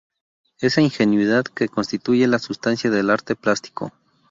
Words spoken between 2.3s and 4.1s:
sustancia del arte plástico.